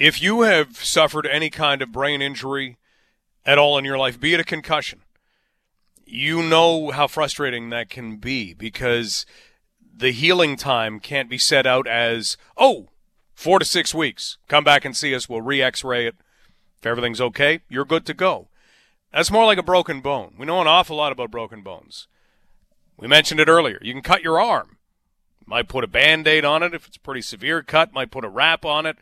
[0.00, 2.78] If you have suffered any kind of brain injury
[3.44, 5.02] at all in your life, be it a concussion,
[6.06, 9.26] you know how frustrating that can be because
[9.94, 12.88] the healing time can't be set out as, oh,
[13.34, 14.38] four to six weeks.
[14.48, 15.28] Come back and see us.
[15.28, 16.16] We'll re x ray it.
[16.78, 18.48] If everything's okay, you're good to go.
[19.12, 20.32] That's more like a broken bone.
[20.38, 22.08] We know an awful lot about broken bones.
[22.96, 23.78] We mentioned it earlier.
[23.82, 24.78] You can cut your arm.
[25.44, 28.24] Might put a band aid on it if it's a pretty severe cut, might put
[28.24, 28.96] a wrap on it.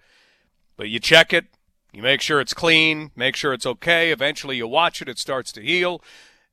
[0.78, 1.46] But you check it,
[1.92, 4.10] you make sure it's clean, make sure it's okay.
[4.12, 6.00] Eventually, you watch it, it starts to heal,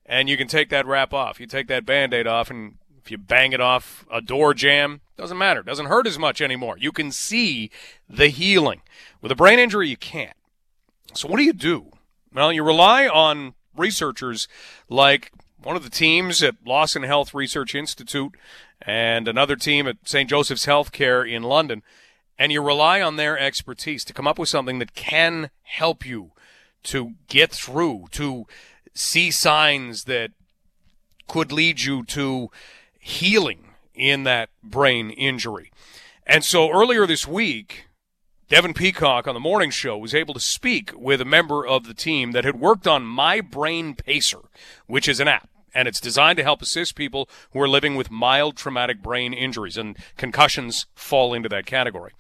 [0.06, 1.40] and you can take that wrap off.
[1.40, 5.02] You take that band aid off, and if you bang it off a door jamb,
[5.16, 5.62] doesn't matter.
[5.62, 6.76] Doesn't hurt as much anymore.
[6.78, 7.70] You can see
[8.10, 8.82] the healing.
[9.22, 10.36] With a brain injury, you can't.
[11.14, 11.92] So, what do you do?
[12.34, 14.48] Well, you rely on researchers
[14.90, 15.32] like
[15.62, 18.36] one of the teams at Lawson Health Research Institute
[18.82, 20.28] and another team at St.
[20.28, 21.84] Joseph's Healthcare in London
[22.38, 26.32] and you rely on their expertise to come up with something that can help you
[26.84, 28.46] to get through, to
[28.94, 30.32] see signs that
[31.28, 32.50] could lead you to
[33.00, 35.72] healing in that brain injury.
[36.28, 37.88] And so earlier this week,
[38.48, 41.94] Devin Peacock on the morning show was able to speak with a member of the
[41.94, 44.42] team that had worked on My Brain Pacer,
[44.86, 48.10] which is an app and it's designed to help assist people who are living with
[48.10, 52.14] mild traumatic brain injuries, and concussions fall into that category.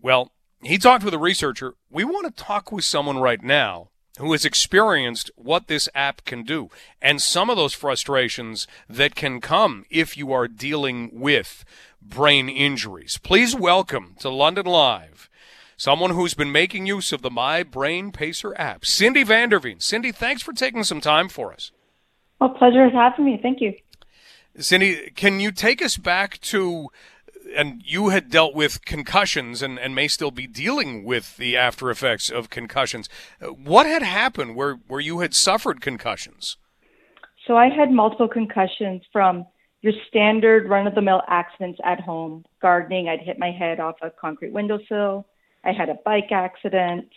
[0.00, 1.74] Well, he talked with a researcher.
[1.90, 6.44] We want to talk with someone right now who has experienced what this app can
[6.44, 6.70] do
[7.02, 11.64] and some of those frustrations that can come if you are dealing with
[12.00, 13.18] brain injuries.
[13.22, 15.28] Please welcome to London Live
[15.76, 19.82] someone who's been making use of the My Brain Pacer app, Cindy Vanderveen.
[19.82, 21.72] Cindy, thanks for taking some time for us.
[22.40, 23.38] Well, pleasure having me.
[23.40, 23.74] Thank you.
[24.58, 26.88] Cindy, can you take us back to,
[27.56, 31.90] and you had dealt with concussions and, and may still be dealing with the after
[31.90, 33.08] effects of concussions.
[33.40, 36.56] What had happened where, where you had suffered concussions?
[37.46, 39.46] So I had multiple concussions from
[39.82, 42.44] your standard run of the mill accidents at home.
[42.62, 45.26] Gardening, I'd hit my head off a concrete windowsill.
[45.64, 47.08] I had a bike accident.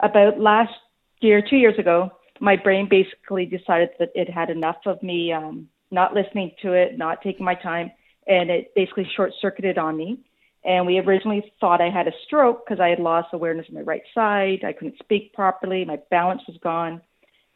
[0.00, 0.72] About last
[1.20, 2.10] year, two years ago,
[2.40, 6.98] my brain basically decided that it had enough of me um, not listening to it,
[6.98, 7.90] not taking my time,
[8.26, 10.20] and it basically short circuited on me.
[10.64, 13.80] And we originally thought I had a stroke because I had lost awareness of my
[13.80, 14.64] right side.
[14.64, 15.84] I couldn't speak properly.
[15.84, 17.00] My balance was gone.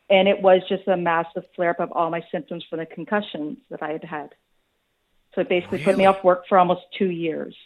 [0.09, 3.59] And it was just a massive flare up of all my symptoms from the concussions
[3.71, 4.34] that I had had.
[5.34, 5.84] So it basically really?
[5.84, 7.56] put me off work for almost two years.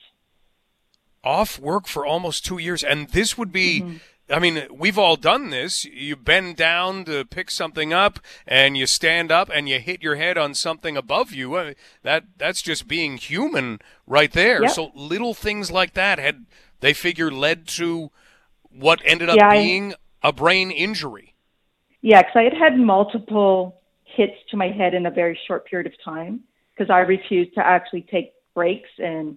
[1.22, 2.82] Off work for almost two years.
[2.82, 3.82] And this would be.
[3.82, 3.96] Mm-hmm
[4.28, 5.84] I mean, we've all done this.
[5.84, 10.16] You bend down to pick something up, and you stand up, and you hit your
[10.16, 11.56] head on something above you.
[11.56, 14.62] I mean, that that's just being human, right there.
[14.62, 14.70] Yep.
[14.72, 16.46] So little things like that had
[16.80, 18.10] they figure led to
[18.70, 19.92] what ended up yeah, being
[20.22, 21.34] I, a brain injury.
[22.02, 25.86] Yeah, because I had had multiple hits to my head in a very short period
[25.86, 26.40] of time
[26.74, 29.36] because I refused to actually take breaks and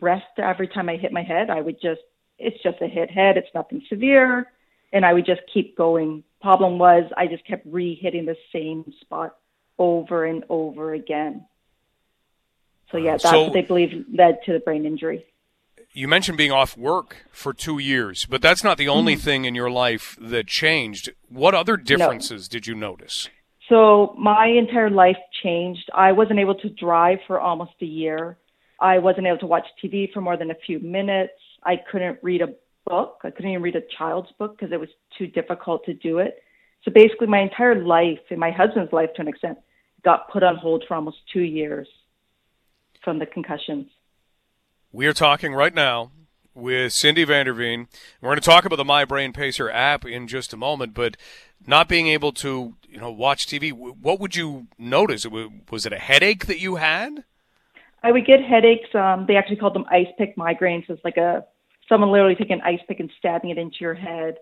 [0.00, 1.50] rest every time I hit my head.
[1.50, 2.00] I would just
[2.42, 4.50] it's just a hit head, it's nothing severe.
[4.92, 6.22] And I would just keep going.
[6.42, 9.36] Problem was, I just kept re hitting the same spot
[9.78, 11.46] over and over again.
[12.90, 15.24] So, yeah, that's so, what they believe led to the brain injury.
[15.94, 19.22] You mentioned being off work for two years, but that's not the only mm-hmm.
[19.22, 21.10] thing in your life that changed.
[21.28, 22.52] What other differences no.
[22.52, 23.28] did you notice?
[23.68, 25.88] So, my entire life changed.
[25.94, 28.36] I wasn't able to drive for almost a year.
[28.80, 31.32] I wasn't able to watch TV for more than a few minutes.
[31.64, 32.54] I couldn't read a
[32.86, 33.20] book.
[33.24, 36.42] I couldn't even read a child's book because it was too difficult to do it.
[36.84, 39.58] So basically, my entire life and my husband's life, to an extent,
[40.04, 41.88] got put on hold for almost two years
[43.04, 43.86] from the concussions.
[44.90, 46.10] We are talking right now
[46.54, 47.86] with Cindy Vanderveen.
[48.20, 51.16] We're going to talk about the My Brain Pacer app in just a moment, but
[51.66, 53.72] not being able to, you know, watch TV.
[53.72, 55.24] What would you notice?
[55.70, 57.24] Was it a headache that you had?
[58.02, 58.92] I would get headaches.
[58.94, 60.88] Um, they actually called them ice pick migraines.
[60.88, 61.44] It's like a
[61.88, 64.38] someone literally taking an ice pick and stabbing it into your head.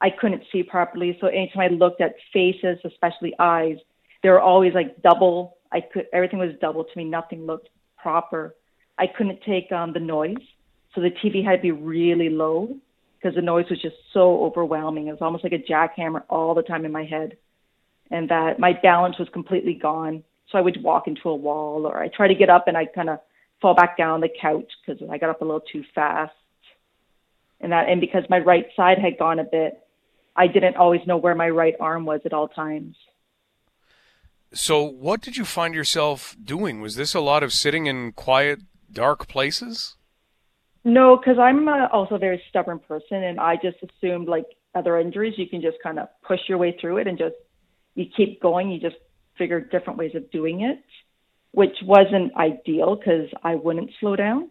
[0.00, 3.76] I couldn't see properly, so anytime I looked at faces, especially eyes,
[4.22, 5.58] they were always like double.
[5.70, 7.04] I could everything was double to me.
[7.04, 8.54] Nothing looked proper.
[8.98, 10.36] I couldn't take um, the noise,
[10.94, 12.76] so the TV had to be really low
[13.18, 15.06] because the noise was just so overwhelming.
[15.06, 17.36] It was almost like a jackhammer all the time in my head,
[18.10, 20.24] and that my balance was completely gone.
[20.50, 22.86] So I would walk into a wall or I try to get up and I
[22.86, 23.20] kind of
[23.60, 26.34] fall back down the couch because I got up a little too fast.
[27.60, 29.78] And that, and because my right side had gone a bit,
[30.34, 32.96] I didn't always know where my right arm was at all times.
[34.54, 36.80] So, what did you find yourself doing?
[36.80, 38.60] Was this a lot of sitting in quiet,
[38.92, 39.96] dark places?
[40.84, 44.98] No, because I'm uh, also a very stubborn person, and I just assumed like other
[44.98, 47.36] injuries, you can just kind of push your way through it and just
[47.94, 48.70] you keep going.
[48.70, 48.96] You just
[49.38, 50.82] figure different ways of doing it,
[51.52, 54.50] which wasn't ideal because I wouldn't slow down,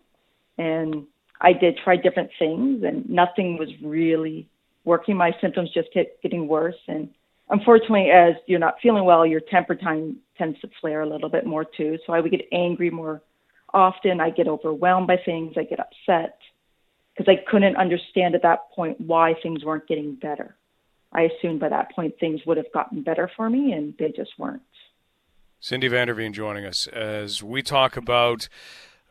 [0.58, 1.06] and
[1.40, 4.48] I did try different things, and nothing was really
[4.86, 5.16] working.
[5.16, 7.10] My symptoms just kept getting worse, and
[7.50, 11.46] unfortunately, as you're not feeling well, your temper time tends to flare a little bit
[11.46, 11.98] more too.
[12.06, 13.22] So I would get angry more
[13.74, 14.20] often.
[14.20, 15.54] I get overwhelmed by things.
[15.58, 16.38] I get upset
[17.16, 20.56] because I couldn't understand at that point why things weren't getting better.
[21.14, 24.32] I assumed by that point things would have gotten better for me, and they just
[24.38, 24.62] weren't.
[25.60, 28.48] Cindy Vanderveen joining us as we talk about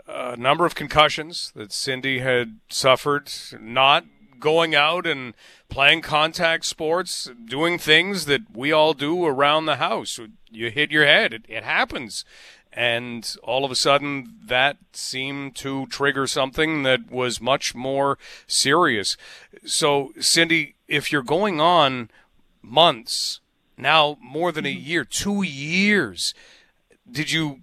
[0.08, 3.30] a number of concussions that Cindy had suffered,
[3.60, 4.04] not
[4.40, 5.34] going out and
[5.68, 10.18] playing contact sports, doing things that we all do around the house.
[10.50, 12.24] You hit your head, it, it happens.
[12.72, 19.16] And all of a sudden, that seemed to trigger something that was much more serious.
[19.64, 22.10] So, Cindy, if you're going on
[22.62, 23.40] months,
[23.76, 24.86] now more than a mm-hmm.
[24.86, 26.32] year, two years,
[27.10, 27.60] did you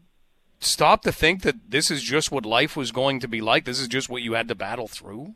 [0.59, 3.65] stop to think that this is just what life was going to be like?
[3.65, 5.35] This is just what you had to battle through?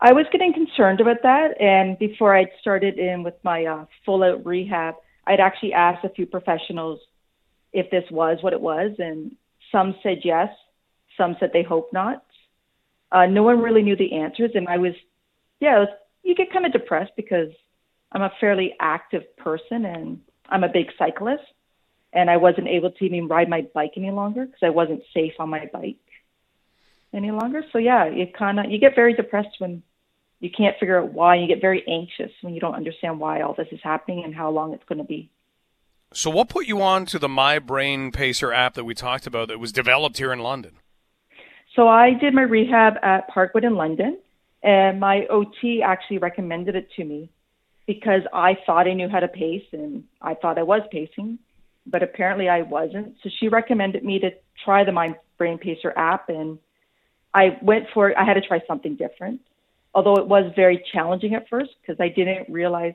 [0.00, 1.60] I was getting concerned about that.
[1.60, 4.94] And before I'd started in with my uh, full out rehab,
[5.26, 7.00] I'd actually asked a few professionals
[7.74, 8.92] if this was what it was.
[8.98, 9.36] And
[9.70, 10.48] some said yes,
[11.18, 12.24] some said they hope not.
[13.12, 14.52] Uh, no one really knew the answers.
[14.54, 14.94] And I was,
[15.60, 15.88] yeah, was,
[16.22, 17.50] you get kind of depressed because
[18.12, 21.42] I'm a fairly active person and I'm a big cyclist.
[22.12, 25.32] And I wasn't able to even ride my bike any longer because I wasn't safe
[25.40, 25.96] on my bike
[27.12, 27.62] any longer.
[27.72, 29.82] So yeah, you kind of you get very depressed when
[30.38, 31.36] you can't figure out why.
[31.36, 34.50] You get very anxious when you don't understand why all this is happening and how
[34.50, 35.30] long it's going to be.
[36.16, 39.48] So, what put you on to the My Brain Pacer app that we talked about
[39.48, 40.78] that was developed here in London?
[41.74, 44.18] So, I did my rehab at Parkwood in London,
[44.62, 47.30] and my OT actually recommended it to me
[47.88, 51.40] because I thought I knew how to pace and I thought I was pacing,
[51.84, 53.16] but apparently I wasn't.
[53.24, 54.30] So, she recommended me to
[54.64, 56.60] try the My Brain Pacer app, and
[57.34, 58.16] I went for it.
[58.16, 59.40] I had to try something different
[59.94, 62.94] although it was very challenging at first because I didn't realize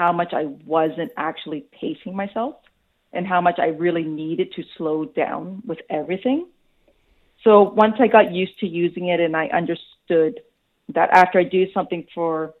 [0.00, 2.56] how much I wasn't actually pacing myself
[3.12, 6.46] and how much I really needed to slow down with everything.
[7.44, 10.40] So once I got used to using it and I understood
[10.94, 12.54] that after I do something for,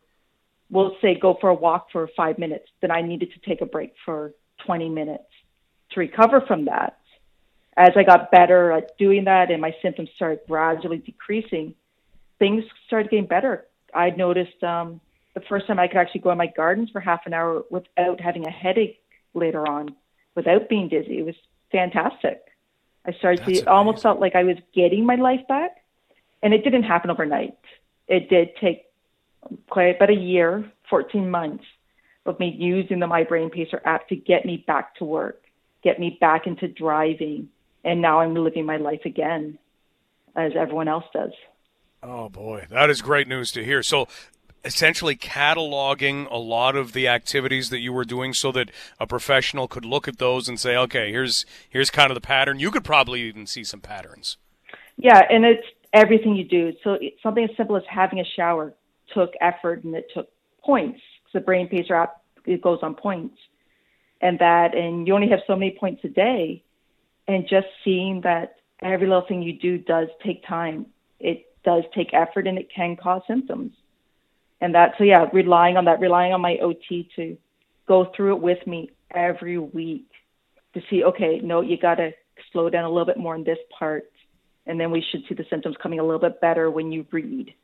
[0.68, 3.66] we'll say go for a walk for five minutes, then I needed to take a
[3.66, 4.34] break for
[4.66, 5.32] 20 minutes
[5.92, 6.98] to recover from that.
[7.74, 11.74] As I got better at doing that and my symptoms started gradually decreasing,
[12.38, 13.64] things started getting better
[13.94, 15.00] I noticed um,
[15.34, 18.20] the first time I could actually go in my gardens for half an hour without
[18.20, 19.00] having a headache
[19.34, 19.94] later on,
[20.34, 21.18] without being dizzy.
[21.18, 21.36] It was
[21.70, 22.40] fantastic.
[23.06, 25.76] I started That's to, almost felt like I was getting my life back.
[26.42, 27.56] And it didn't happen overnight.
[28.08, 28.84] It did take
[29.68, 31.64] quite about a year, 14 months
[32.26, 35.42] of me using the My Brain Pacer app to get me back to work,
[35.82, 37.48] get me back into driving.
[37.84, 39.58] And now I'm living my life again
[40.36, 41.32] as everyone else does.
[42.02, 43.82] Oh boy, that is great news to hear.
[43.82, 44.08] So
[44.64, 49.68] essentially cataloging a lot of the activities that you were doing so that a professional
[49.68, 52.58] could look at those and say, okay, here's here's kind of the pattern.
[52.58, 54.36] You could probably even see some patterns.
[54.96, 56.72] Yeah, and it's everything you do.
[56.84, 58.74] So something as simple as having a shower
[59.14, 60.28] took effort and it took
[60.62, 61.00] points.
[61.32, 63.36] The Brain Pacer app it goes on points,
[64.20, 66.62] and that and you only have so many points a day,
[67.28, 70.86] and just seeing that every little thing you do does take time.
[71.18, 73.72] It does take effort and it can cause symptoms.
[74.60, 77.36] And that, so yeah, relying on that, relying on my OT to
[77.88, 80.06] go through it with me every week
[80.74, 82.10] to see, okay, no, you got to
[82.52, 84.04] slow down a little bit more in this part.
[84.66, 87.54] And then we should see the symptoms coming a little bit better when you read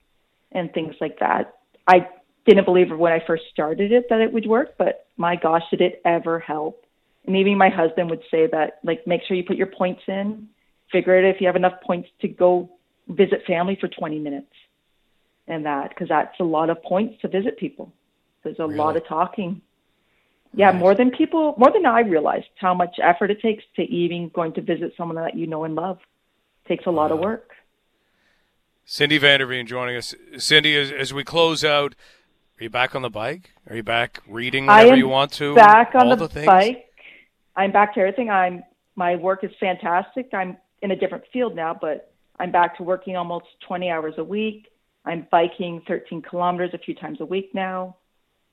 [0.52, 1.54] and things like that.
[1.86, 2.08] I
[2.46, 5.80] didn't believe when I first started it that it would work, but my gosh, did
[5.80, 6.84] it ever help?
[7.26, 10.48] And even my husband would say that, like, make sure you put your points in,
[10.90, 12.70] figure it if you have enough points to go
[13.08, 14.50] visit family for 20 minutes
[15.48, 17.92] and that because that's a lot of points to visit people.
[18.42, 18.76] There's a really?
[18.76, 19.60] lot of talking.
[20.54, 24.30] Yeah more than people more than i realized how much effort it takes to even
[24.30, 25.98] going to visit someone that you know and love.
[26.64, 27.50] It takes a lot of work.
[28.84, 30.14] Cindy vanderveen joining us.
[30.38, 31.94] Cindy as, as we close out
[32.58, 33.50] are you back on the bike?
[33.68, 35.54] Are you back reading whenever you want to?
[35.54, 36.86] back on the, the bike.
[37.54, 38.30] I'm back to everything.
[38.30, 40.30] I'm my work is fantastic.
[40.32, 44.24] I'm in a different field now but I'm back to working almost 20 hours a
[44.24, 44.68] week.
[45.06, 47.96] I'm biking 13 kilometers a few times a week now.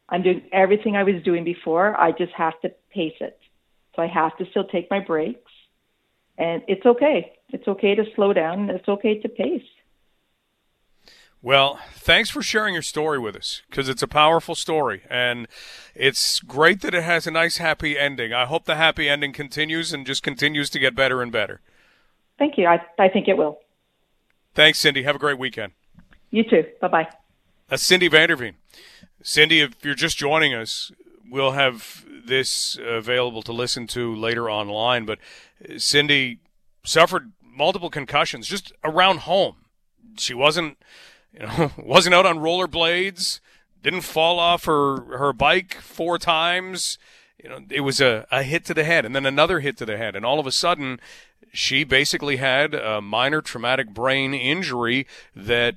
[0.10, 2.00] I'm doing everything I was doing before.
[2.00, 3.40] I just have to pace it.
[3.96, 5.52] So I have to still take my breaks.
[6.38, 7.34] And it's okay.
[7.50, 8.70] It's okay to slow down.
[8.70, 9.64] It's okay to pace.
[11.42, 15.48] Well, thanks for sharing your story with us because it's a powerful story and
[15.94, 18.32] it's great that it has a nice happy ending.
[18.32, 21.60] I hope the happy ending continues and just continues to get better and better.
[22.40, 22.66] Thank you.
[22.66, 23.60] I, I think it will.
[24.56, 25.04] Thanks, Cindy.
[25.04, 25.74] Have a great weekend.
[26.34, 26.66] You too.
[26.82, 27.08] Bye bye.
[27.70, 28.56] That's Cindy Vanderveen.
[29.22, 30.92] Cindy, if you're just joining us,
[31.30, 35.06] we'll have this available to listen to later online.
[35.06, 35.20] But
[35.64, 36.40] uh, Cindy
[36.84, 39.58] suffered multiple concussions just around home.
[40.18, 40.80] She wasn't
[41.32, 43.40] you know, wasn't out on rollerblades,
[43.84, 46.98] didn't fall off her, her bike four times.
[47.38, 49.86] You know, it was a, a hit to the head and then another hit to
[49.86, 50.16] the head.
[50.16, 51.00] And all of a sudden,
[51.52, 55.76] she basically had a minor traumatic brain injury that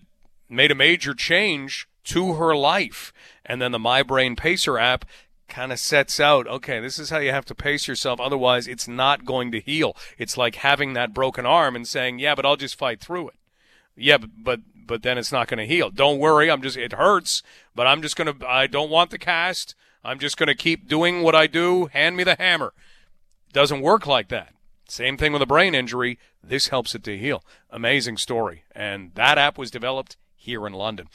[0.48, 3.12] made a major change to her life.
[3.44, 5.04] And then the My Brain Pacer app
[5.48, 8.20] kind of sets out okay, this is how you have to pace yourself.
[8.20, 9.96] Otherwise, it's not going to heal.
[10.18, 13.34] It's like having that broken arm and saying, yeah, but I'll just fight through it.
[13.96, 15.90] Yeah, but, but but then it's not going to heal.
[15.90, 17.42] Don't worry, I'm just it hurts,
[17.74, 19.74] but I'm just going to I don't want the cast.
[20.04, 21.86] I'm just going to keep doing what I do.
[21.86, 22.72] Hand me the hammer.
[23.52, 24.52] Doesn't work like that.
[24.88, 26.18] Same thing with a brain injury.
[26.44, 27.42] This helps it to heal.
[27.70, 28.64] Amazing story.
[28.72, 31.08] And that app was developed here in London.